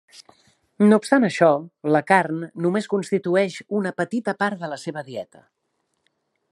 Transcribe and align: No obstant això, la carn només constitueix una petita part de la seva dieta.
No 0.87 0.97
obstant 1.01 1.27
això, 1.27 1.49
la 1.95 2.01
carn 2.13 2.41
només 2.67 2.89
constitueix 2.95 3.61
una 3.81 3.93
petita 4.03 4.37
part 4.43 4.65
de 4.65 4.71
la 4.75 4.81
seva 4.87 5.05
dieta. 5.13 5.45